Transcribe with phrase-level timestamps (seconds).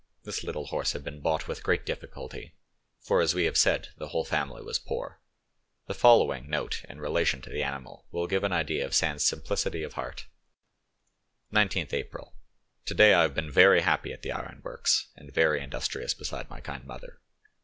[0.23, 2.55] This little horse had been bought with great difficulty;
[3.01, 5.19] for, as we have said, the whole family was poor.
[5.85, 9.83] The following note, in relation to the animal, will give an idea of Sand's simplicity
[9.83, 10.25] of heart:—
[11.53, 12.33] "19th April
[12.87, 16.61] "To day I have been very happy at the ironworks, and very industrious beside my
[16.61, 17.21] kind mother.